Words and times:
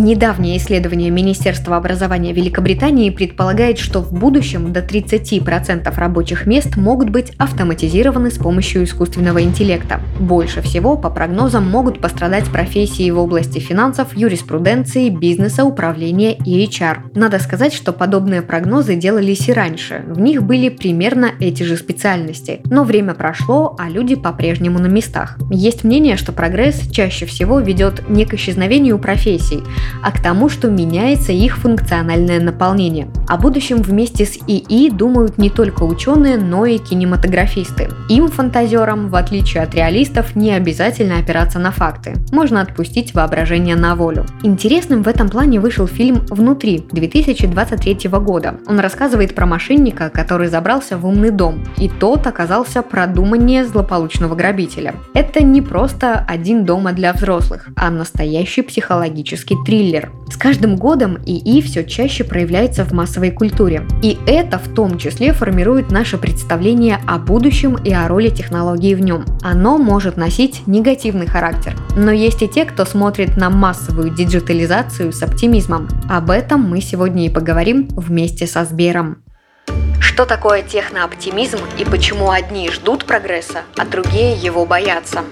Недавнее 0.00 0.58
исследование 0.58 1.10
Министерства 1.10 1.76
образования 1.76 2.32
Великобритании 2.32 3.10
предполагает, 3.10 3.80
что 3.80 4.00
в 4.00 4.12
будущем 4.12 4.72
до 4.72 4.78
30% 4.78 5.92
рабочих 5.92 6.46
мест 6.46 6.76
могут 6.76 7.10
быть 7.10 7.32
автоматизированы 7.36 8.30
с 8.30 8.34
помощью 8.34 8.84
искусственного 8.84 9.42
интеллекта. 9.42 10.00
Больше 10.20 10.62
всего, 10.62 10.96
по 10.96 11.10
прогнозам, 11.10 11.68
могут 11.68 12.00
пострадать 12.00 12.44
профессии 12.44 13.10
в 13.10 13.18
области 13.18 13.58
финансов, 13.58 14.16
юриспруденции, 14.16 15.08
бизнеса, 15.08 15.64
управления 15.64 16.36
и 16.36 16.64
HR. 16.64 17.16
Надо 17.16 17.40
сказать, 17.40 17.74
что 17.74 17.92
подобные 17.92 18.42
прогнозы 18.42 18.94
делались 18.94 19.48
и 19.48 19.52
раньше. 19.52 20.04
В 20.06 20.20
них 20.20 20.44
были 20.44 20.68
примерно 20.68 21.32
эти 21.40 21.64
же 21.64 21.76
специальности. 21.76 22.60
Но 22.66 22.84
время 22.84 23.14
прошло, 23.14 23.74
а 23.76 23.90
люди 23.90 24.14
по-прежнему 24.14 24.78
на 24.78 24.86
местах. 24.86 25.36
Есть 25.50 25.82
мнение, 25.82 26.16
что 26.16 26.30
прогресс 26.30 26.88
чаще 26.88 27.26
всего 27.26 27.58
ведет 27.58 28.08
не 28.08 28.24
к 28.26 28.34
исчезновению 28.34 29.00
профессий, 29.00 29.58
а 30.02 30.12
к 30.12 30.22
тому, 30.22 30.48
что 30.48 30.70
меняется 30.70 31.32
их 31.32 31.58
функциональное 31.58 32.40
наполнение. 32.40 33.08
О 33.26 33.36
будущем 33.36 33.82
вместе 33.82 34.24
с 34.24 34.38
ИИ 34.46 34.90
думают 34.90 35.38
не 35.38 35.50
только 35.50 35.82
ученые, 35.82 36.38
но 36.38 36.66
и 36.66 36.78
кинематографисты. 36.78 37.88
Им, 38.08 38.28
фантазерам, 38.28 39.08
в 39.08 39.16
отличие 39.16 39.62
от 39.62 39.74
реалистов, 39.74 40.36
не 40.36 40.52
обязательно 40.52 41.18
опираться 41.18 41.58
на 41.58 41.70
факты. 41.70 42.14
Можно 42.32 42.60
отпустить 42.60 43.14
воображение 43.14 43.76
на 43.76 43.94
волю. 43.94 44.26
Интересным 44.42 45.02
в 45.02 45.08
этом 45.08 45.28
плане 45.28 45.60
вышел 45.60 45.86
фильм 45.86 46.24
«Внутри» 46.30 46.86
2023 46.92 48.08
года. 48.10 48.56
Он 48.66 48.78
рассказывает 48.80 49.34
про 49.34 49.46
мошенника, 49.46 50.10
который 50.10 50.48
забрался 50.48 50.96
в 50.96 51.06
умный 51.06 51.30
дом, 51.30 51.64
и 51.76 51.88
тот 51.88 52.26
оказался 52.26 52.82
продуманнее 52.82 53.64
злополучного 53.66 54.34
грабителя. 54.34 54.94
Это 55.14 55.42
не 55.42 55.62
просто 55.62 56.24
один 56.26 56.64
дома 56.64 56.92
для 56.92 57.12
взрослых, 57.12 57.68
а 57.76 57.90
настоящий 57.90 58.62
психологический 58.62 59.56
триллер. 59.68 60.10
С 60.30 60.38
каждым 60.38 60.76
годом 60.76 61.18
ИИ 61.26 61.60
все 61.60 61.84
чаще 61.84 62.24
проявляется 62.24 62.86
в 62.86 62.92
массовой 62.92 63.30
культуре. 63.30 63.86
И 64.02 64.16
это 64.26 64.58
в 64.58 64.74
том 64.74 64.96
числе 64.96 65.34
формирует 65.34 65.90
наше 65.90 66.16
представление 66.16 66.98
о 67.06 67.18
будущем 67.18 67.76
и 67.76 67.92
о 67.92 68.08
роли 68.08 68.30
технологии 68.30 68.94
в 68.94 69.02
нем. 69.02 69.26
Оно 69.42 69.76
может 69.76 70.16
носить 70.16 70.66
негативный 70.66 71.26
характер. 71.26 71.76
Но 71.98 72.10
есть 72.10 72.40
и 72.40 72.48
те, 72.48 72.64
кто 72.64 72.86
смотрит 72.86 73.36
на 73.36 73.50
массовую 73.50 74.08
диджитализацию 74.08 75.12
с 75.12 75.22
оптимизмом. 75.22 75.86
Об 76.08 76.30
этом 76.30 76.62
мы 76.62 76.80
сегодня 76.80 77.26
и 77.26 77.30
поговорим 77.30 77.88
вместе 77.90 78.46
со 78.46 78.64
Сбером. 78.64 79.18
Что 80.00 80.24
такое 80.24 80.62
технооптимизм 80.62 81.58
и 81.78 81.84
почему 81.84 82.30
одни 82.30 82.70
ждут 82.70 83.04
прогресса, 83.04 83.58
а 83.76 83.84
другие 83.84 84.32
его 84.32 84.64
боятся? 84.64 85.24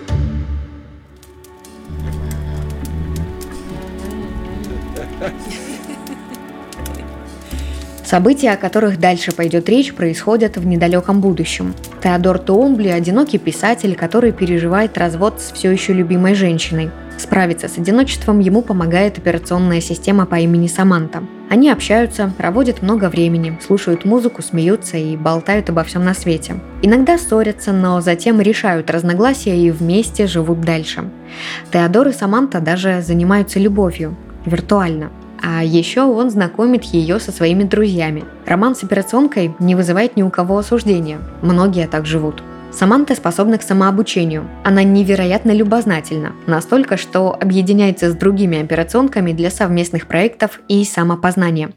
События, 8.06 8.52
о 8.52 8.56
которых 8.56 9.00
дальше 9.00 9.32
пойдет 9.32 9.68
речь, 9.68 9.92
происходят 9.92 10.56
в 10.56 10.64
недалеком 10.64 11.20
будущем. 11.20 11.74
Теодор 12.00 12.38
Туомбли– 12.38 12.88
одинокий 12.90 13.38
писатель, 13.38 13.96
который 13.96 14.30
переживает 14.30 14.96
развод 14.96 15.40
с 15.40 15.50
все 15.50 15.72
еще 15.72 15.92
любимой 15.92 16.34
женщиной. 16.34 16.92
Справиться 17.18 17.66
с 17.66 17.78
одиночеством 17.78 18.38
ему 18.38 18.62
помогает 18.62 19.18
операционная 19.18 19.80
система 19.80 20.24
по 20.24 20.36
имени 20.36 20.68
Саманта. 20.68 21.24
Они 21.50 21.68
общаются, 21.68 22.32
проводят 22.38 22.80
много 22.80 23.08
времени, 23.08 23.58
слушают 23.66 24.04
музыку, 24.04 24.40
смеются 24.40 24.96
и 24.98 25.16
болтают 25.16 25.68
обо 25.70 25.82
всем 25.82 26.04
на 26.04 26.14
свете. 26.14 26.60
Иногда 26.82 27.18
ссорятся, 27.18 27.72
но 27.72 28.00
затем 28.00 28.40
решают 28.40 28.88
разногласия 28.88 29.56
и 29.56 29.72
вместе 29.72 30.28
живут 30.28 30.60
дальше. 30.60 31.10
Теодор 31.72 32.08
и 32.08 32.12
Саманта 32.12 32.60
даже 32.60 33.02
занимаются 33.02 33.58
любовью, 33.58 34.16
виртуально. 34.46 35.10
А 35.42 35.62
еще 35.62 36.02
он 36.02 36.30
знакомит 36.30 36.84
ее 36.84 37.20
со 37.20 37.30
своими 37.30 37.64
друзьями. 37.64 38.24
Роман 38.46 38.74
с 38.74 38.82
операционкой 38.82 39.54
не 39.58 39.74
вызывает 39.74 40.16
ни 40.16 40.22
у 40.22 40.30
кого 40.30 40.58
осуждения. 40.58 41.18
Многие 41.42 41.86
так 41.86 42.06
живут. 42.06 42.42
Саманта 42.72 43.14
способна 43.14 43.58
к 43.58 43.62
самообучению. 43.62 44.48
Она 44.64 44.82
невероятно 44.82 45.50
любознательна, 45.52 46.32
настолько, 46.46 46.96
что 46.96 47.32
объединяется 47.32 48.10
с 48.10 48.14
другими 48.14 48.60
операционками 48.60 49.32
для 49.32 49.50
совместных 49.50 50.06
проектов 50.06 50.60
и 50.68 50.84
самопознания. 50.84 51.70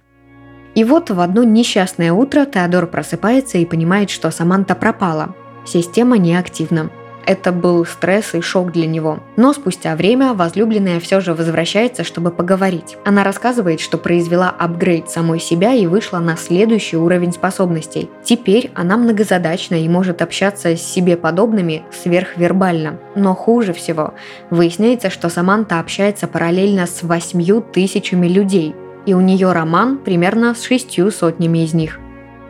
И 0.76 0.84
вот 0.84 1.10
в 1.10 1.20
одно 1.20 1.44
несчастное 1.44 2.12
утро 2.12 2.46
Теодор 2.46 2.88
просыпается 2.88 3.58
и 3.58 3.66
понимает, 3.66 4.10
что 4.10 4.30
Саманта 4.32 4.76
пропала. 4.76 5.36
Система 5.66 6.18
неактивна. 6.18 6.90
Это 7.30 7.52
был 7.52 7.86
стресс 7.86 8.34
и 8.34 8.42
шок 8.42 8.72
для 8.72 8.88
него. 8.88 9.20
Но 9.38 9.54
спустя 9.54 9.96
время 9.96 10.34
возлюбленная 10.34 11.00
все 11.00 11.22
же 11.22 11.36
возвращается, 11.36 12.04
чтобы 12.04 12.32
поговорить. 12.32 12.98
Она 13.06 13.24
рассказывает, 13.24 13.82
что 13.82 14.00
произвела 14.00 14.50
апгрейд 14.50 15.12
самой 15.12 15.40
себя 15.40 15.76
и 15.76 15.86
вышла 15.86 16.18
на 16.18 16.36
следующий 16.36 16.98
уровень 16.98 17.32
способностей. 17.32 18.10
Теперь 18.24 18.72
она 18.74 18.98
многозадачна 18.98 19.76
и 19.76 19.88
может 19.88 20.24
общаться 20.24 20.76
с 20.76 20.82
себе 20.82 21.18
подобными 21.18 21.84
сверхвербально. 21.92 22.98
Но 23.14 23.36
хуже 23.36 23.74
всего, 23.74 24.16
выясняется, 24.50 25.12
что 25.12 25.30
Саманта 25.30 25.80
общается 25.80 26.28
параллельно 26.28 26.88
с 26.88 27.04
восьмью 27.04 27.62
тысячами 27.62 28.28
людей, 28.28 28.74
и 29.06 29.14
у 29.14 29.22
нее 29.22 29.52
роман 29.52 30.00
примерно 30.00 30.56
с 30.56 30.64
шестью 30.64 31.12
сотнями 31.12 31.60
из 31.60 31.76
них. 31.76 32.00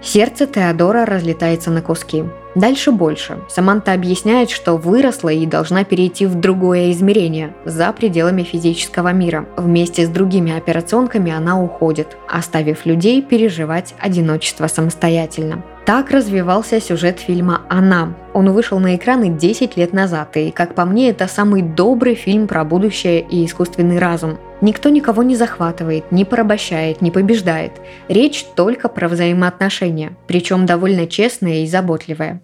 Сердце 0.01 0.47
Теодора 0.47 1.05
разлетается 1.05 1.69
на 1.69 1.81
куски. 1.81 2.23
Дальше 2.55 2.91
больше. 2.91 3.37
Саманта 3.47 3.93
объясняет, 3.93 4.49
что 4.49 4.75
выросла 4.77 5.29
и 5.29 5.45
должна 5.45 5.83
перейти 5.83 6.25
в 6.25 6.35
другое 6.35 6.91
измерение, 6.91 7.53
за 7.65 7.91
пределами 7.91 8.43
физического 8.43 9.13
мира. 9.13 9.45
Вместе 9.55 10.05
с 10.05 10.09
другими 10.09 10.55
операционками 10.57 11.31
она 11.31 11.61
уходит, 11.61 12.17
оставив 12.27 12.85
людей 12.85 13.21
переживать 13.21 13.93
одиночество 13.99 14.67
самостоятельно. 14.67 15.63
Так 15.85 16.11
развивался 16.11 16.79
сюжет 16.79 17.19
фильма 17.19 17.61
«Она». 17.67 18.13
Он 18.33 18.51
вышел 18.51 18.79
на 18.79 18.95
экраны 18.95 19.29
10 19.29 19.75
лет 19.75 19.91
назад, 19.91 20.37
и, 20.37 20.51
как 20.51 20.75
по 20.75 20.85
мне, 20.85 21.09
это 21.09 21.27
самый 21.27 21.61
добрый 21.61 22.13
фильм 22.13 22.47
про 22.47 22.63
будущее 22.63 23.21
и 23.21 23.45
искусственный 23.45 23.97
разум. 23.97 24.37
Никто 24.61 24.89
никого 24.89 25.23
не 25.23 25.35
захватывает, 25.35 26.11
не 26.11 26.25
порабощает, 26.25 27.01
не 27.01 27.11
побеждает. 27.11 27.73
Речь 28.07 28.45
только 28.55 28.89
про 28.89 29.07
взаимоотношения, 29.07 30.17
причем 30.27 30.65
довольно 30.65 31.07
честные 31.07 31.63
и 31.63 31.67
заботливые. 31.67 32.41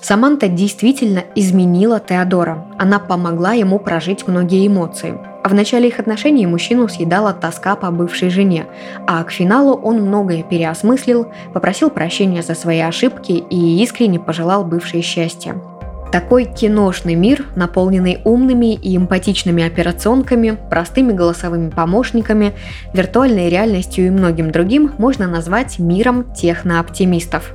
Саманта 0.00 0.48
действительно 0.48 1.24
изменила 1.34 1.98
Теодора. 1.98 2.66
Она 2.78 2.98
помогла 3.00 3.52
ему 3.52 3.78
прожить 3.78 4.28
многие 4.28 4.66
эмоции. 4.66 5.18
А 5.42 5.48
в 5.48 5.54
начале 5.54 5.88
их 5.88 5.98
отношений 5.98 6.46
мужчину 6.46 6.88
съедала 6.88 7.32
тоска 7.32 7.74
по 7.74 7.90
бывшей 7.90 8.30
жене, 8.30 8.66
а 9.06 9.22
к 9.24 9.30
финалу 9.30 9.74
он 9.74 10.00
многое 10.02 10.42
переосмыслил, 10.42 11.28
попросил 11.52 11.90
прощения 11.90 12.42
за 12.42 12.54
свои 12.54 12.80
ошибки 12.80 13.32
и 13.32 13.82
искренне 13.82 14.20
пожелал 14.20 14.64
бывшей 14.64 15.02
счастья. 15.02 15.60
Такой 16.10 16.46
киношный 16.46 17.14
мир, 17.14 17.44
наполненный 17.54 18.20
умными 18.24 18.74
и 18.74 18.96
эмпатичными 18.96 19.62
операционками, 19.62 20.56
простыми 20.70 21.12
голосовыми 21.12 21.68
помощниками, 21.68 22.54
виртуальной 22.94 23.50
реальностью 23.50 24.06
и 24.06 24.10
многим 24.10 24.50
другим, 24.50 24.92
можно 24.96 25.26
назвать 25.26 25.78
миром 25.78 26.32
технооптимистов. 26.32 27.52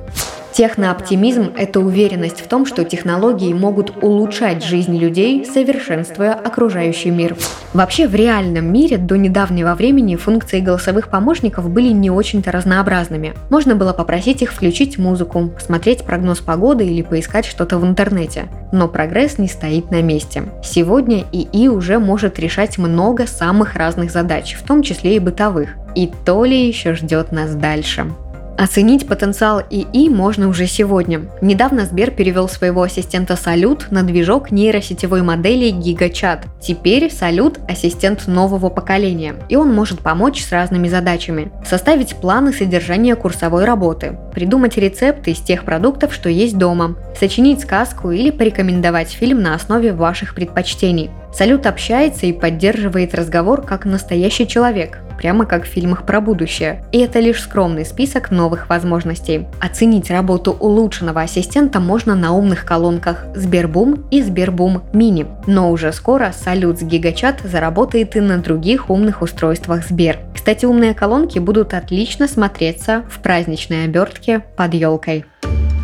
Технооптимизм– 0.54 1.50
это 1.56 1.80
уверенность 1.80 2.40
в 2.40 2.46
том, 2.46 2.64
что 2.64 2.84
технологии 2.84 3.52
могут 3.52 4.04
улучшать 4.04 4.64
жизнь 4.64 4.96
людей, 4.96 5.44
совершенствуя 5.44 6.32
окружающий 6.32 7.10
мир. 7.10 7.36
Вообще, 7.72 8.06
в 8.06 8.14
реальном 8.14 8.72
мире 8.72 8.96
до 8.96 9.16
недавнего 9.16 9.74
времени 9.74 10.14
функции 10.14 10.60
голосовых 10.60 11.08
помощников 11.08 11.68
были 11.68 11.88
не 11.88 12.08
очень-то 12.08 12.52
разнообразными. 12.52 13.34
Можно 13.50 13.74
было 13.74 13.92
попросить 13.92 14.42
их 14.42 14.52
включить 14.52 14.96
музыку, 14.96 15.50
смотреть 15.58 16.04
прогноз 16.04 16.38
погоды 16.38 16.86
или 16.86 17.02
поискать 17.02 17.46
что-то 17.46 17.78
в 17.78 17.84
интернете. 17.84 18.44
Но 18.70 18.86
прогресс 18.86 19.38
не 19.38 19.48
стоит 19.48 19.90
на 19.90 20.02
месте. 20.02 20.44
Сегодня 20.62 21.24
ИИ 21.32 21.66
уже 21.66 21.98
может 21.98 22.38
решать 22.38 22.78
много 22.78 23.26
самых 23.26 23.74
разных 23.74 24.12
задач, 24.12 24.54
в 24.54 24.62
том 24.62 24.82
числе 24.82 25.16
и 25.16 25.18
бытовых. 25.18 25.70
И 25.96 26.12
то 26.24 26.44
ли 26.44 26.64
еще 26.64 26.94
ждет 26.94 27.32
нас 27.32 27.56
дальше. 27.56 28.06
Оценить 28.56 29.08
потенциал 29.08 29.62
ИИ 29.68 30.08
можно 30.08 30.48
уже 30.48 30.66
сегодня. 30.66 31.22
Недавно 31.40 31.86
Сбер 31.86 32.12
перевел 32.12 32.48
своего 32.48 32.82
ассистента 32.82 33.34
Салют 33.34 33.88
на 33.90 34.04
движок 34.04 34.52
нейросетевой 34.52 35.22
модели 35.22 35.72
GigaChat. 35.72 36.46
Теперь 36.62 37.10
Салют– 37.10 37.58
ассистент 37.68 38.28
нового 38.28 38.68
поколения, 38.68 39.34
и 39.48 39.56
он 39.56 39.74
может 39.74 40.00
помочь 40.00 40.40
с 40.40 40.52
разными 40.52 40.88
задачами. 40.88 41.50
Составить 41.66 42.14
планы 42.14 42.52
содержания 42.52 43.16
курсовой 43.16 43.64
работы, 43.64 44.16
придумать 44.32 44.76
рецепты 44.76 45.32
из 45.32 45.40
тех 45.40 45.64
продуктов, 45.64 46.14
что 46.14 46.28
есть 46.28 46.56
дома, 46.56 46.96
сочинить 47.18 47.60
сказку 47.60 48.12
или 48.12 48.30
порекомендовать 48.30 49.10
фильм 49.10 49.42
на 49.42 49.56
основе 49.56 49.92
ваших 49.92 50.34
предпочтений. 50.36 51.10
Салют 51.34 51.66
общается 51.66 52.26
и 52.26 52.32
поддерживает 52.32 53.12
разговор 53.14 53.62
как 53.62 53.84
настоящий 53.84 54.46
человек, 54.46 55.00
прямо 55.16 55.46
как 55.46 55.64
в 55.64 55.68
фильмах 55.68 56.06
про 56.06 56.20
будущее. 56.20 56.84
И 56.92 56.98
это 56.98 57.20
лишь 57.20 57.40
скромный 57.40 57.84
список 57.84 58.30
новых 58.30 58.68
возможностей. 58.68 59.46
Оценить 59.60 60.10
работу 60.10 60.52
улучшенного 60.52 61.22
ассистента 61.22 61.80
можно 61.80 62.14
на 62.14 62.32
умных 62.32 62.64
колонках 62.64 63.26
Сбербум 63.34 64.06
и 64.10 64.22
Сбербум 64.22 64.82
Мини. 64.92 65.26
Но 65.46 65.70
уже 65.70 65.92
скоро 65.92 66.32
Салют 66.32 66.78
с 66.78 66.82
Гигачат 66.82 67.40
заработает 67.42 68.16
и 68.16 68.20
на 68.20 68.38
других 68.38 68.90
умных 68.90 69.22
устройствах 69.22 69.86
Сбер. 69.86 70.18
Кстати, 70.34 70.64
умные 70.66 70.94
колонки 70.94 71.38
будут 71.38 71.74
отлично 71.74 72.28
смотреться 72.28 73.04
в 73.10 73.20
праздничной 73.20 73.84
обертке 73.84 74.40
под 74.56 74.74
елкой. 74.74 75.24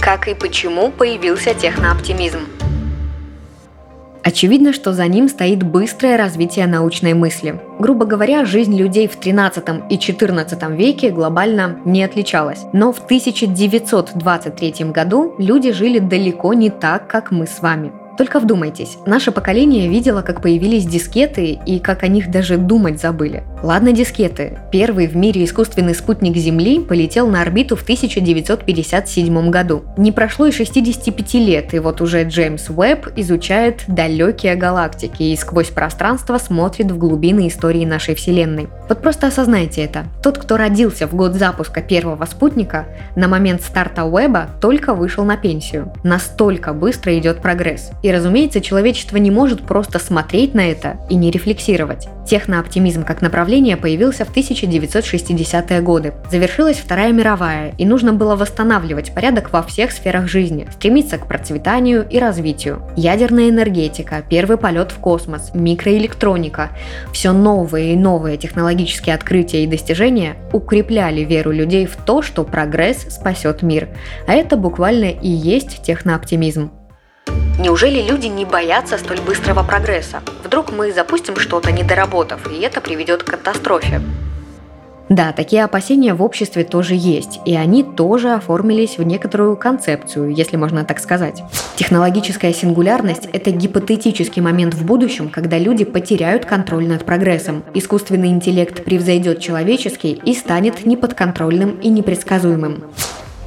Как 0.01 0.29
и 0.29 0.35
почему 0.35 0.91
появился 0.91 1.55
технооптимизм? 1.55 2.60
Очевидно, 4.23 4.73
что 4.73 4.93
за 4.93 5.07
ним 5.07 5.29
стоит 5.29 5.63
быстрое 5.63 6.17
развитие 6.17 6.67
научной 6.67 7.15
мысли. 7.15 7.61
Грубо 7.79 8.05
говоря, 8.05 8.45
жизнь 8.45 8.77
людей 8.77 9.09
в 9.09 9.17
13 9.17 9.65
и 9.91 9.99
14 9.99 10.63
веке 10.71 11.11
глобально 11.11 11.81
не 11.85 12.05
отличалась. 12.05 12.67
Но 12.73 12.93
в 12.93 12.99
1923 12.99 14.85
году 14.91 15.35
люди 15.39 15.73
жили 15.73 15.99
далеко 15.99 16.53
не 16.55 16.71
так, 16.71 17.07
как 17.09 17.31
мы 17.31 17.47
с 17.47 17.61
вами. 17.61 17.93
Только 18.19 18.41
вдумайтесь, 18.41 18.99
наше 19.07 19.33
поколение 19.33 19.89
видело, 19.89 20.23
как 20.23 20.43
появились 20.43 20.85
дискеты 20.85 21.59
и 21.65 21.79
как 21.79 22.03
о 22.03 22.09
них 22.09 22.31
даже 22.31 22.59
думать 22.59 23.01
забыли. 23.01 23.45
Ладно 23.63 23.93
дискеты. 23.93 24.59
Первый 24.73 25.07
в 25.07 25.17
мире 25.17 25.45
искусственный 25.45 25.95
спутник 25.95 26.37
Земли 26.37 26.81
полетел 26.81 27.29
на 27.29 27.43
орбиту 27.43 27.77
в 27.77 27.83
1957 27.83 29.51
году. 29.51 29.85
Не 29.97 30.13
прошло 30.13 30.47
и 30.47 30.53
65 30.53 31.35
лет, 31.35 31.75
и 31.75 31.79
вот 31.79 32.01
уже 32.01 32.25
Джеймс 32.25 32.71
Уэбб 32.71 33.09
изучает 33.17 33.85
далекие 33.87 34.55
галактики 34.55 35.23
и 35.23 35.37
сквозь 35.37 35.69
пространство 35.69 36.39
смотрит 36.39 36.91
в 36.91 36.99
глубины 36.99 37.49
истории 37.49 37.85
нашей 37.85 38.15
Вселенной. 38.15 38.69
Вот 38.89 39.01
просто 39.03 39.29
осознайте 39.29 39.83
это. 39.83 40.05
Тот, 40.23 40.39
кто 40.39 40.57
родился 40.57 41.07
в 41.07 41.15
год 41.15 41.35
запуска 41.35 41.81
первого 41.81 42.25
спутника, 42.25 42.87
на 43.15 43.29
момент 43.29 43.63
старта 43.63 44.05
Уэба 44.05 44.49
только 44.61 44.95
вышел 44.95 45.25
на 45.25 45.37
пенсию. 45.37 45.93
Настолько 46.03 46.73
быстро 46.73 47.17
идет 47.19 47.41
прогресс. 47.41 47.91
И 48.03 48.10
разумеется, 48.11 48.61
человечество 48.61 49.17
не 49.17 49.31
может 49.31 49.63
просто 49.63 49.99
смотреть 49.99 50.55
на 50.55 50.71
это 50.71 50.99
и 51.09 51.15
не 51.15 51.31
рефлексировать. 51.31 52.09
Технооптимизм 52.27 53.05
как 53.05 53.23
направление 53.23 53.77
появился 53.77 54.25
в 54.25 54.35
1960-е 54.35 55.81
годы. 55.81 56.15
Завершилась 56.31 56.79
Вторая 56.79 57.13
мировая, 57.13 57.75
и 57.77 57.85
нужно 57.85 58.13
было 58.13 58.37
восстанавливать 58.37 59.13
порядок 59.13 59.53
во 59.53 59.63
всех 59.63 59.91
сферах 59.91 60.29
жизни, 60.29 60.69
стремиться 60.73 61.19
к 61.19 61.27
процветанию 61.27 62.07
и 62.09 62.19
развитию. 62.19 62.83
Ядерная 62.97 63.51
энергетика, 63.51 64.23
первый 64.29 64.57
полет 64.57 64.93
в 64.93 64.99
космос, 64.99 65.51
микроэлектроника– 65.55 66.71
все 67.13 67.33
новые 67.33 67.95
и 67.95 67.97
новые 67.97 68.37
технологические 68.37 69.15
открытия 69.15 69.65
и 69.65 69.67
достижения 69.67 70.37
укрепляли 70.53 71.23
веру 71.23 71.51
людей 71.51 71.87
в 71.87 71.97
то, 71.97 72.23
что 72.23 72.45
прогресс 72.45 73.07
спасет 73.09 73.63
мир. 73.63 73.89
А 74.27 74.35
это 74.35 74.57
буквально 74.57 75.11
и 75.11 75.29
есть 75.29 75.83
технооптимизм. 75.83 76.71
Неужели 77.61 78.01
люди 78.01 78.27
не 78.27 78.47
боятся 78.47 78.97
столь 78.97 79.21
быстрого 79.21 79.63
прогресса? 79.63 80.23
Вдруг 80.43 80.73
мы 80.73 80.93
запустим 80.93 81.37
что-то, 81.37 81.71
не 81.71 81.83
доработав, 81.83 82.51
и 82.51 82.59
это 82.63 82.81
приведет 82.81 83.23
к 83.23 83.33
катастрофе? 83.33 84.01
Да, 85.11 85.33
такие 85.33 85.63
опасения 85.63 86.15
в 86.15 86.23
обществе 86.23 86.65
тоже 86.65 86.95
есть, 86.95 87.39
и 87.45 87.55
они 87.55 87.83
тоже 87.85 88.33
оформились 88.33 88.97
в 88.97 89.03
некоторую 89.03 89.59
концепцию, 89.59 90.31
если 90.31 90.57
можно 90.57 90.87
так 90.87 91.01
сказать. 91.01 91.43
Технологическая 91.77 92.55
сингулярность– 92.55 93.29
это 93.35 93.51
гипотетический 93.51 94.41
момент 94.41 94.73
в 94.73 94.87
будущем, 94.87 95.29
когда 95.29 95.59
люди 95.59 95.85
потеряют 95.85 96.47
контроль 96.47 96.89
над 96.89 97.05
прогрессом. 97.05 97.63
Искусственный 97.75 98.29
интеллект 98.29 98.85
превзойдет 98.85 99.41
человеческий 99.41 100.13
и 100.25 100.33
станет 100.33 100.87
неподконтрольным 100.87 101.79
и 101.81 101.91
непредсказуемым. 101.91 102.85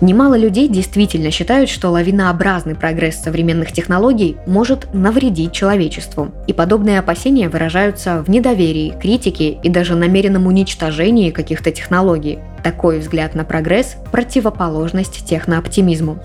Немало 0.04 0.38
людей 0.38 0.68
действительно 0.68 1.32
считают, 1.32 1.70
что 1.70 1.90
лавинообразный 1.90 2.76
прогресс 2.76 3.24
современных 3.24 3.72
технологий 3.72 4.36
может 4.46 4.94
навредить 4.94 5.54
человечеству. 5.54 6.34
И 6.46 6.52
подобные 6.52 7.00
опасения 7.00 7.48
выражаются 7.48 8.22
в 8.22 8.30
недоверии, 8.30 8.94
критике 9.02 9.52
и 9.64 9.70
даже 9.70 9.96
намеренном 9.96 10.46
уничтожении 10.46 11.32
каких-то 11.32 11.72
технологий. 11.72 12.40
Такой 12.66 13.00
взгляд 13.00 13.34
на 13.34 13.46
прогресс– 13.46 13.96
противоположность 14.12 15.26
технооптимизму. 15.26 16.20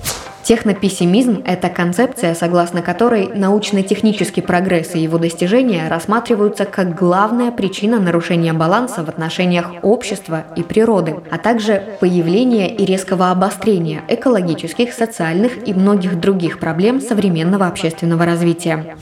Технопессимизм– 0.48 1.42
это 1.44 1.68
концепция, 1.68 2.34
согласно 2.34 2.80
которой 2.80 3.28
научно-технический 3.34 4.40
прогресс 4.40 4.94
и 4.94 4.98
его 4.98 5.18
достижения 5.18 5.86
рассматриваются 5.88 6.64
как 6.64 6.94
главная 6.94 7.50
причина 7.50 8.00
нарушения 8.00 8.54
баланса 8.54 9.04
в 9.04 9.10
отношениях 9.10 9.66
общества 9.82 10.46
и 10.56 10.62
природы, 10.62 11.16
а 11.30 11.36
также 11.36 11.98
появления 12.00 12.74
и 12.74 12.86
резкого 12.86 13.30
обострения 13.30 14.00
экологических, 14.08 14.94
социальных 14.94 15.68
и 15.68 15.74
многих 15.74 16.18
других 16.18 16.60
проблем 16.60 17.02
современного 17.02 17.66
общественного 17.66 18.24
развития. 18.24 18.96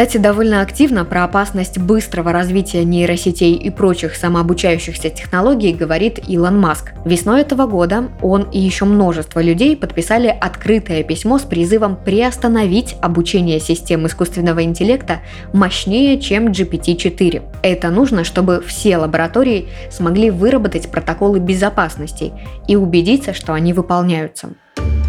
Кстати, 0.00 0.16
довольно 0.16 0.62
активно 0.62 1.04
про 1.04 1.24
опасность 1.24 1.76
быстрого 1.76 2.32
развития 2.32 2.84
нейросетей 2.84 3.52
и 3.52 3.68
прочих 3.68 4.16
самообучающихся 4.16 5.10
технологий 5.10 5.74
говорит 5.74 6.18
Илон 6.26 6.58
Маск. 6.58 6.92
Весной 7.04 7.42
этого 7.42 7.66
года 7.66 8.08
он 8.22 8.44
и 8.44 8.58
еще 8.58 8.86
множество 8.86 9.40
людей 9.40 9.76
подписали 9.76 10.28
открытое 10.28 11.02
письмо 11.02 11.38
с 11.38 11.42
призывом 11.42 11.96
приостановить 12.02 12.96
обучение 13.02 13.60
систем 13.60 14.06
искусственного 14.06 14.62
интеллекта 14.62 15.20
мощнее, 15.52 16.18
чем 16.18 16.48
GPT-4. 16.48 17.42
Это 17.62 17.90
нужно, 17.90 18.24
чтобы 18.24 18.64
все 18.66 18.96
лаборатории 18.96 19.68
смогли 19.90 20.30
выработать 20.30 20.90
протоколы 20.90 21.40
безопасности 21.40 22.32
и 22.66 22.74
убедиться, 22.74 23.34
что 23.34 23.52
они 23.52 23.74
выполняются. 23.74 24.54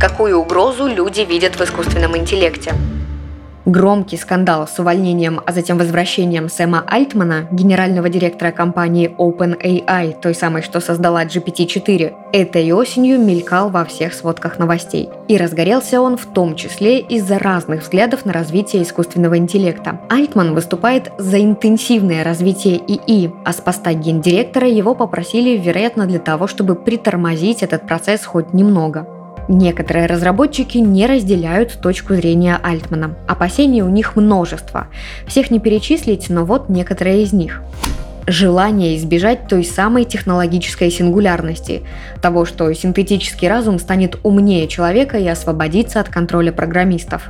Какую 0.02 0.38
угрозу 0.38 0.88
люди 0.88 1.22
видят 1.22 1.56
в 1.56 1.62
искусственном 1.62 2.18
интеллекте? 2.18 2.74
Громкий 3.66 4.18
скандал 4.18 4.68
с 4.68 4.80
увольнением, 4.80 5.40
а 5.46 5.52
затем 5.52 5.78
возвращением 5.78 6.50
Сэма 6.50 6.84
Альтмана, 6.88 7.48
генерального 7.52 8.10
директора 8.10 8.52
компании 8.52 9.13
OpenAI, 9.16 10.19
той 10.19 10.34
самой, 10.34 10.63
что 10.63 10.80
создала 10.80 11.24
GPT-4, 11.25 12.13
этой 12.34 12.72
осенью 12.72 13.19
мелькал 13.19 13.69
во 13.69 13.86
всех 13.86 14.13
сводках 14.13 14.58
новостей. 14.58 15.10
И 15.28 15.38
разгорелся 15.38 16.02
он 16.02 16.18
в 16.18 16.25
том 16.25 16.56
числе 16.56 17.00
из-за 17.02 17.38
разных 17.38 17.84
взглядов 17.84 18.25
на 18.25 18.34
развитие 18.34 18.82
искусственного 18.82 19.38
интеллекта. 19.38 20.01
Альтман 20.10 20.56
выступает 20.56 21.12
за 21.20 21.39
интенсивное 21.39 22.24
развитие 22.24 22.77
ИИ, 22.77 23.32
а 23.46 23.53
с 23.53 23.58
поста 23.58 23.94
гендиректора 23.94 24.68
его 24.68 24.96
попросили, 24.96 25.56
вероятно, 25.56 26.08
для 26.08 26.20
того, 26.20 26.48
чтобы 26.48 26.74
притормозить 26.74 27.62
этот 27.62 27.86
процесс 27.86 28.25
хоть 28.25 28.53
немного. 28.53 29.06
Некоторые 29.53 30.05
разработчики 30.05 30.77
не 30.77 31.05
разделяют 31.05 31.81
точку 31.81 32.15
зрения 32.15 32.58
Альтмана. 32.63 33.15
Опасений 33.27 33.81
у 33.81 33.89
них 33.89 34.15
множество. 34.15 34.88
Всех 35.27 35.51
не 35.51 35.60
перечислить, 35.60 36.29
но 36.29 36.46
вот 36.46 36.70
некоторые 36.70 37.24
из 37.24 37.34
них 37.34 37.62
желание 38.27 38.96
избежать 38.96 39.50
той 39.50 39.65
самой 39.65 40.05
технологической 40.05 40.89
сингулярности, 40.89 41.81
того, 42.22 42.46
что 42.46 42.72
синтетический 42.72 43.50
разум 43.50 43.77
станет 43.77 44.17
умнее 44.24 44.70
человека 44.70 45.17
и 45.17 45.27
освободится 45.27 46.00
от 46.00 46.08
контроля 46.08 46.53
программистов. 46.53 47.29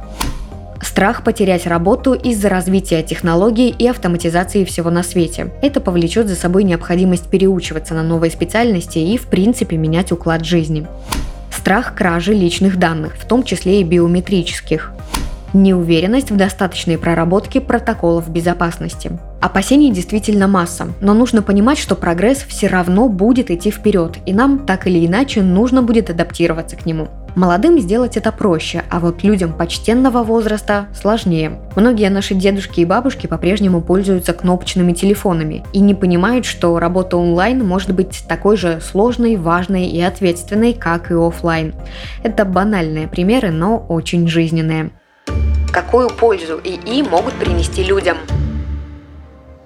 Страх 0.80 1.24
потерять 1.24 1.66
работу 1.66 2.14
из-за 2.14 2.50
развития 2.50 3.02
технологий 3.02 3.70
и 3.70 3.88
автоматизации 3.88 4.64
всего 4.64 4.92
на 4.92 5.02
свете. 5.02 5.52
Это 5.64 5.82
повлечет 5.82 6.28
за 6.28 6.36
собой 6.36 6.66
необходимость 6.66 7.32
переучиваться 7.32 7.96
на 7.96 8.04
новые 8.04 8.30
специальности 8.30 9.00
и, 9.00 9.18
в 9.18 9.26
принципе, 9.26 9.76
менять 9.78 10.12
уклад 10.12 10.46
жизни 10.46 10.86
страх 11.62 11.94
кражи 11.94 12.34
личных 12.34 12.80
данных, 12.80 13.14
в 13.16 13.28
том 13.28 13.44
числе 13.44 13.82
и 13.82 13.84
биометрических, 13.84 14.92
неуверенность 15.54 16.32
в 16.32 16.36
достаточной 16.36 16.98
проработке 16.98 17.62
протоколов 17.62 18.32
безопасности. 18.32 19.12
Опасений 19.42 19.92
действительно 19.92 20.48
масса, 20.48 20.88
но 21.02 21.14
нужно 21.14 21.44
понимать, 21.44 21.78
что 21.78 21.96
прогресс 21.96 22.40
все 22.40 22.66
равно 22.66 23.10
будет 23.10 23.52
идти 23.52 23.70
вперед, 23.70 24.18
и 24.26 24.34
нам 24.34 24.66
так 24.66 24.88
или 24.88 25.06
иначе 25.06 25.44
нужно 25.44 25.84
будет 25.84 26.10
адаптироваться 26.10 26.76
к 26.76 26.88
нему. 26.88 27.10
Молодым 27.36 27.80
сделать 27.80 28.18
это 28.18 28.32
проще, 28.34 28.84
а 28.90 29.00
вот 29.00 29.24
людям 29.24 29.54
почтенного 29.54 30.22
возраста 30.22 30.88
сложнее. 30.94 31.62
Многие 31.78 32.10
наши 32.10 32.36
дедушки 32.36 32.82
и 32.82 32.86
бабушки 32.86 33.26
по-прежнему 33.28 33.82
пользуются 33.82 34.34
кнопочными 34.34 34.92
телефонами 34.92 35.64
и 35.72 35.80
не 35.80 35.96
понимают, 35.96 36.46
что 36.46 36.78
работа 36.78 37.16
онлайн 37.16 37.66
может 37.66 37.96
быть 37.96 38.26
такой 38.28 38.58
же 38.58 38.82
сложной, 38.82 39.38
важной 39.38 39.86
и 39.86 40.02
ответственной, 40.02 40.74
как 40.74 41.10
и 41.10 41.14
офлайн. 41.14 41.74
Это 42.22 42.44
банальные 42.44 43.08
примеры, 43.08 43.52
но 43.52 43.78
очень 43.78 44.28
жизненные. 44.28 44.92
Какую 45.72 46.10
пользу 46.10 46.60
ИИ 46.62 47.02
могут 47.04 47.34
принести 47.36 47.82
людям? 47.82 48.18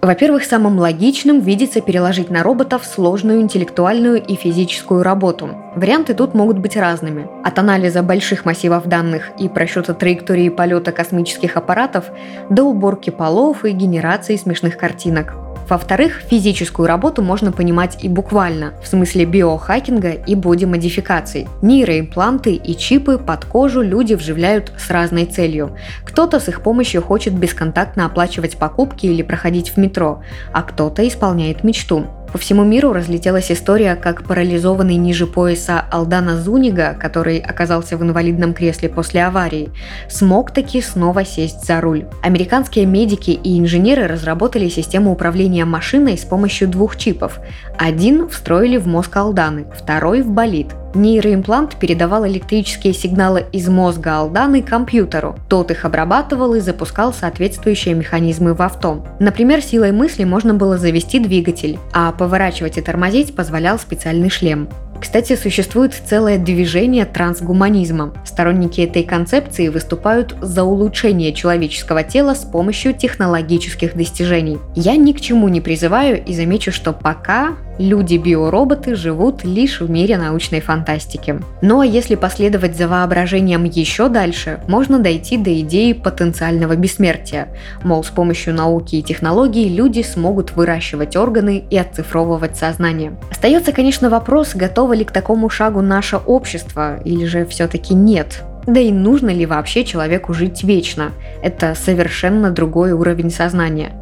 Во-первых, 0.05 0.43
самым 0.43 0.77
логичным 0.77 1.39
видится 1.39 1.81
переложить 1.81 2.29
на 2.29 2.43
роботов 2.43 2.85
сложную 2.85 3.41
интеллектуальную 3.41 4.24
и 4.24 4.35
физическую 4.35 5.01
работу. 5.01 5.50
Варианты 5.75 6.13
тут 6.13 6.35
могут 6.35 6.59
быть 6.59 6.77
разными. 6.77 7.27
От 7.43 7.57
анализа 7.57 8.03
больших 8.03 8.45
массивов 8.45 8.85
данных 8.85 9.31
и 9.39 9.50
просчета 9.50 9.95
траектории 9.95 10.50
полета 10.50 10.91
космических 10.91 11.57
аппаратов 11.57 12.05
до 12.51 12.65
уборки 12.65 13.09
полов 13.09 13.65
и 13.65 13.71
генерации 13.71 14.35
смешных 14.35 14.77
картинок. 14.77 15.44
Во-вторых, 15.67 16.22
физическую 16.29 16.88
работу 16.88 17.24
можно 17.24 17.51
понимать 17.51 17.98
и 18.03 18.07
буквально, 18.07 18.74
в 18.84 18.88
смысле 18.88 19.25
биохакинга 19.25 20.12
и 20.12 20.36
боди-модификаций. 20.36 21.48
Нейроимпланты 21.62 22.53
и 22.53 22.77
чипы 22.77 23.17
под 23.17 23.45
кожу 23.45 23.81
люди 23.81 24.13
вживляют 24.13 24.72
с 24.77 24.89
разной 24.91 25.25
целью. 25.25 25.75
Кто-то 26.03 26.39
с 26.39 26.48
их 26.48 26.62
помощью 26.62 27.01
хочет 27.01 27.34
бесконтактно 27.34 28.05
оплачивать 28.05 28.57
покупки 28.57 29.07
или 29.07 29.24
проходить 29.24 29.69
в 29.69 29.77
метро, 29.77 30.22
а 30.53 30.62
кто-то 30.62 31.07
исполняет 31.07 31.63
мечту 31.63 32.05
по 32.36 32.39
всему 32.39 32.65
миру 32.65 32.92
разлетелась 32.92 33.50
история, 33.50 33.96
как 33.96 34.25
парализованный 34.25 34.98
ниже 34.98 35.25
пояса 35.25 35.86
Алдана 35.89 36.38
Зунига, 36.38 36.94
который 37.00 37.38
оказался 37.38 37.96
в 37.96 38.04
инвалидном 38.04 38.54
кресле 38.54 38.89
после 38.89 39.24
аварии, 39.24 39.70
смог 40.10 40.51
таки 40.51 40.82
снова 40.82 41.24
сесть 41.24 41.65
за 41.65 41.80
руль. 41.80 42.08
Американские 42.22 42.88
медики 42.88 43.32
и 43.32 43.58
инженеры 43.58 44.08
разработали 44.08 44.68
систему 44.68 45.13
управления 45.13 45.63
машиной 45.63 46.18
с 46.18 46.25
помощью 46.25 46.68
двух 46.68 46.98
чипов. 46.98 47.39
Один 47.77 48.27
встроили 48.27 48.75
в 48.75 48.86
мозг 48.86 49.15
Алданы, 49.15 49.68
второй 49.74 50.22
в 50.22 50.30
болид– 50.30 50.68
Нейроимплант 50.95 51.75
передавал 51.75 52.25
электрические 52.25 52.93
сигналы 52.93 53.45
из 53.51 53.67
мозга 53.67 54.17
Алданы 54.17 54.61
компьютеру. 54.61 55.35
Тот 55.49 55.69
их 55.69 55.83
обрабатывал 55.83 56.55
и 56.55 56.61
запускал 56.61 57.13
соответствующие 57.13 57.93
механизмы 57.93 58.53
в 58.53 58.61
авто. 58.61 59.05
Например, 59.19 59.61
силой 59.61 59.91
мысли 59.91 60.23
можно 60.23 60.53
было 60.53 60.77
завести 60.77 61.19
двигатель, 61.19 61.77
а 61.93 62.13
поворачивать 62.13 62.77
и 62.77 62.81
тормозить 62.81 63.35
позволял 63.35 63.77
специальный 63.77 64.29
шлем. 64.29 64.69
Кстати, 64.99 65.35
существует 65.35 65.93
целое 65.93 66.37
движение 66.37 67.05
трансгуманизма. 67.05 68.13
Сторонники 68.25 68.81
этой 68.81 69.03
концепции 69.03 69.67
выступают 69.67 70.35
за 70.41 70.63
улучшение 70.63 71.33
человеческого 71.33 72.03
тела 72.03 72.33
с 72.33 72.45
помощью 72.45 72.93
технологических 72.93 73.95
достижений. 73.95 74.57
Я 74.73 74.95
ни 74.95 75.11
к 75.11 75.21
чему 75.21 75.49
не 75.49 75.61
призываю 75.61 76.23
и 76.23 76.33
замечу, 76.33 76.71
что 76.71 76.93
пока 76.93 77.55
люди-биороботы 77.79 78.96
живут 78.96 79.44
лишь 79.44 79.82
в 79.82 79.89
мире 79.89 80.17
научной 80.17 80.62
фантастики. 80.62 81.39
Ну 81.62 81.82
а 81.82 81.86
если 81.86 82.15
последовать 82.15 82.77
за 82.77 82.88
воображением 82.88 83.63
еще 83.63 84.08
дальше, 84.08 84.60
можно 84.67 85.00
дойти 85.00 85.38
до 85.38 85.60
идеи 85.62 85.94
потенциального 85.94 86.75
бессмертия. 86.75 87.50
Мол, 87.84 88.03
с 88.03 88.10
помощью 88.10 88.53
науки 88.53 88.96
и 88.96 89.03
технологий 89.03 89.67
люди 89.67 90.03
смогут 90.03 90.55
выращивать 90.55 91.15
органы 91.15 91.63
и 91.70 91.77
оцифровывать 91.77 92.55
сознание. 92.55 93.17
Остается, 93.32 93.72
конечно, 93.72 94.10
вопрос, 94.10 94.55
готов 94.55 94.75
готово 94.75 94.94
ли 94.94 95.05
к 95.05 95.12
такому 95.12 95.50
шагу 95.50 95.82
наше 95.82 96.17
общество, 96.17 97.00
или 97.05 97.25
же 97.25 97.46
все-таки 97.46 97.96
нет? 97.96 98.44
Да 98.67 98.79
и 98.79 98.91
нужно 98.91 99.29
ли 99.29 99.46
вообще 99.46 99.84
человеку 99.84 100.34
жить 100.34 100.63
вечно? 100.63 101.12
Это 101.41 101.74
совершенно 101.75 102.51
другой 102.51 102.91
уровень 102.91 103.32
сознания. 103.32 103.94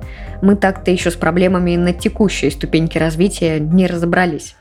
Мы 0.43 0.57
так-то 0.57 0.91
еще 0.91 1.09
с 1.09 1.15
проблемами 1.15 1.77
на 1.77 1.93
текущей 1.93 2.49
ступеньке 2.49 2.99
развития 2.99 3.61
не 3.61 3.87
разобрались. 3.87 4.57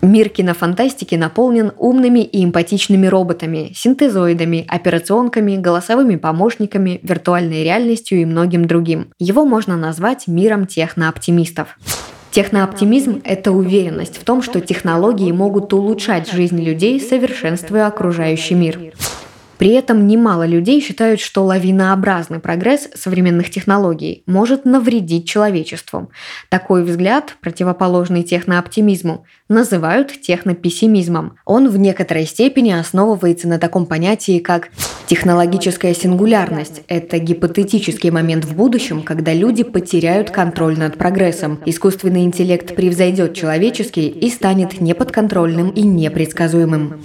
Мир 0.00 0.30
кинофантастики 0.30 1.16
наполнен 1.16 1.72
умными 1.76 2.20
и 2.20 2.42
эмпатичными 2.42 3.08
роботами, 3.08 3.72
синтезоидами, 3.74 4.64
операционками, 4.68 5.56
голосовыми 5.56 6.16
помощниками, 6.16 6.98
виртуальной 7.02 7.62
реальностью 7.62 8.22
и 8.22 8.24
многим 8.24 8.64
другим. 8.64 9.08
Его 9.18 9.44
можно 9.44 9.76
назвать 9.76 10.26
миром 10.26 10.66
технооптимистов. 10.66 11.78
Технооптимизм– 12.30 13.20
это 13.24 13.52
уверенность 13.52 14.16
в 14.16 14.24
том, 14.24 14.40
что 14.40 14.62
технологии 14.62 15.30
могут 15.30 15.74
улучшать 15.74 16.32
жизнь 16.32 16.62
людей, 16.62 17.02
совершенствуя 17.02 17.86
окружающий 17.86 18.54
мир. 18.54 18.78
При 19.58 19.70
этом 19.70 20.06
немало 20.06 20.46
людей 20.46 20.80
считают, 20.80 21.20
что 21.20 21.44
лавинообразный 21.44 22.40
прогресс 22.40 22.88
современных 22.94 23.50
технологий 23.50 24.22
может 24.26 24.64
навредить 24.64 25.28
человечеству. 25.28 26.10
Такой 26.48 26.84
взгляд, 26.84 27.36
противоположный 27.40 28.22
технооптимизму, 28.22 29.24
называют 29.48 30.20
технопессимизмом. 30.20 31.36
Он 31.44 31.68
в 31.68 31.78
некоторой 31.78 32.26
степени 32.26 32.72
основывается 32.72 33.48
на 33.48 33.58
таком 33.58 33.86
понятии, 33.86 34.40
как 34.40 34.68
технологическая 35.06 35.94
сингулярность. 35.94 36.82
Это 36.88 37.18
гипотетический 37.18 38.10
момент 38.10 38.44
в 38.44 38.54
будущем, 38.54 39.02
когда 39.02 39.32
люди 39.32 39.62
потеряют 39.62 40.30
контроль 40.30 40.78
над 40.78 40.98
прогрессом. 40.98 41.60
Искусственный 41.64 42.24
интеллект 42.24 42.74
превзойдет 42.74 43.34
человеческий 43.34 44.08
и 44.08 44.28
станет 44.30 44.80
неподконтрольным 44.80 45.70
и 45.70 45.82
непредсказуемым. 45.82 47.00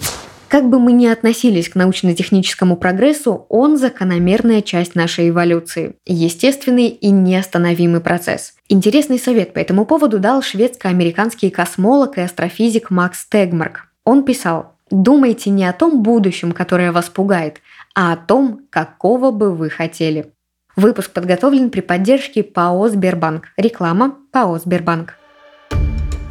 Как 0.52 0.68
бы 0.68 0.80
мы 0.80 0.92
ни 0.92 1.06
относились 1.06 1.70
к 1.70 1.76
научно-техническому 1.76 2.76
прогрессу, 2.76 3.46
он 3.48 3.78
закономерная 3.78 4.62
часть 4.62 4.96
нашей 4.96 5.30
эволюции. 5.30 5.96
Естественный 6.06 6.88
и 6.88 7.10
неостановимый 7.10 8.02
процесс. 8.02 8.56
Интересный 8.68 9.18
совет 9.18 9.54
по 9.54 9.60
этому 9.60 9.86
поводу 9.86 10.20
дал 10.20 10.42
шведско-американский 10.42 11.52
космолог 11.52 12.18
и 12.18 12.22
астрофизик 12.22 12.90
Макс 12.92 13.26
Тегмарк. 13.30 13.88
Он 14.04 14.26
писал, 14.26 14.76
«Думайте 14.90 15.52
не 15.52 15.64
о 15.64 15.72
том 15.72 16.04
будущем, 16.04 16.52
которое 16.52 16.92
вас 16.92 17.08
пугает, 17.08 17.62
а 17.96 18.12
о 18.12 18.18
том, 18.18 18.60
какого 18.70 19.32
бы 19.32 19.56
вы 19.56 19.70
хотели». 19.70 20.34
Выпуск 20.76 21.12
подготовлен 21.12 21.70
при 21.70 21.80
поддержке 21.80 22.44
ПАО 22.44 22.90
«Сбербанк». 22.90 23.46
Реклама 23.56 24.18
ПАО 24.34 24.60
«Сбербанк». 24.60 25.16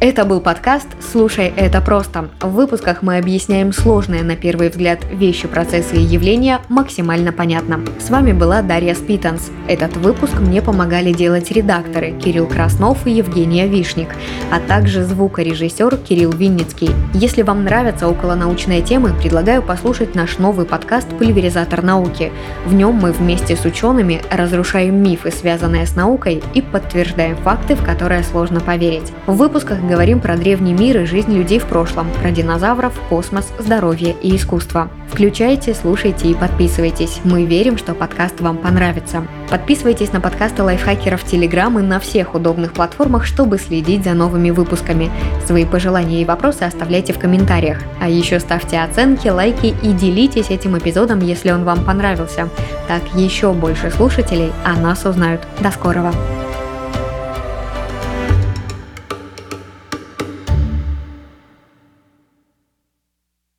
Это 0.03 0.25
был 0.25 0.41
подкаст 0.41 0.87
«Слушай, 1.11 1.53
это 1.55 1.79
просто». 1.79 2.29
В 2.41 2.55
выпусках 2.55 3.03
мы 3.03 3.19
объясняем 3.19 3.71
сложные 3.71 4.23
на 4.23 4.35
первый 4.35 4.69
взгляд 4.69 5.05
вещи, 5.11 5.47
процессы 5.47 5.97
и 5.97 6.01
явления 6.01 6.59
максимально 6.69 7.31
понятно. 7.31 7.81
С 7.99 8.09
вами 8.09 8.31
была 8.31 8.63
Дарья 8.63 8.95
Спитанс. 8.95 9.51
Этот 9.67 9.95
выпуск 9.97 10.39
мне 10.39 10.59
помогали 10.63 11.13
делать 11.13 11.51
редакторы 11.51 12.13
Кирилл 12.13 12.47
Краснов 12.47 13.05
и 13.05 13.11
Евгения 13.11 13.67
Вишник, 13.67 14.07
а 14.51 14.59
также 14.59 15.03
звукорежиссер 15.03 15.97
Кирилл 15.97 16.31
Винницкий. 16.31 16.89
Если 17.13 17.43
вам 17.43 17.63
нравятся 17.63 18.07
околонаучные 18.07 18.81
темы, 18.81 19.13
предлагаю 19.13 19.61
послушать 19.61 20.15
наш 20.15 20.39
новый 20.39 20.65
подкаст 20.65 21.09
«Пульверизатор 21.09 21.83
науки». 21.83 22.31
В 22.65 22.73
нем 22.73 22.95
мы 22.95 23.11
вместе 23.11 23.55
с 23.55 23.65
учеными 23.65 24.23
разрушаем 24.31 24.95
мифы, 24.95 25.29
связанные 25.29 25.85
с 25.85 25.95
наукой, 25.95 26.41
и 26.55 26.63
подтверждаем 26.63 27.37
факты, 27.37 27.75
в 27.75 27.85
которые 27.85 28.23
сложно 28.23 28.61
поверить. 28.61 29.13
В 29.27 29.35
выпусках 29.35 29.79
говорим 29.91 30.21
про 30.21 30.37
древний 30.37 30.71
мир 30.71 31.01
и 31.01 31.05
жизнь 31.05 31.35
людей 31.35 31.59
в 31.59 31.65
прошлом, 31.65 32.07
про 32.21 32.31
динозавров, 32.31 32.93
космос, 33.09 33.51
здоровье 33.59 34.15
и 34.21 34.37
искусство. 34.37 34.89
Включайте, 35.09 35.73
слушайте 35.73 36.29
и 36.29 36.33
подписывайтесь. 36.33 37.19
Мы 37.25 37.43
верим, 37.43 37.77
что 37.77 37.93
подкаст 37.93 38.39
вам 38.39 38.57
понравится. 38.57 39.27
Подписывайтесь 39.49 40.13
на 40.13 40.21
подкасты 40.21 40.63
лайфхакеров 40.63 41.25
Телеграм 41.25 41.77
и 41.77 41.81
на 41.81 41.99
всех 41.99 42.35
удобных 42.35 42.71
платформах, 42.71 43.25
чтобы 43.25 43.57
следить 43.57 44.05
за 44.05 44.13
новыми 44.13 44.51
выпусками. 44.51 45.11
Свои 45.45 45.65
пожелания 45.65 46.21
и 46.21 46.25
вопросы 46.25 46.63
оставляйте 46.63 47.11
в 47.11 47.19
комментариях. 47.19 47.79
А 47.99 48.07
еще 48.07 48.39
ставьте 48.39 48.79
оценки, 48.79 49.27
лайки 49.27 49.75
и 49.83 49.91
делитесь 49.91 50.51
этим 50.51 50.77
эпизодом, 50.77 51.19
если 51.19 51.51
он 51.51 51.65
вам 51.65 51.83
понравился. 51.83 52.47
Так 52.87 53.01
еще 53.13 53.51
больше 53.51 53.91
слушателей 53.91 54.53
о 54.63 54.73
нас 54.79 55.05
узнают. 55.05 55.41
До 55.59 55.69
скорого! 55.69 56.13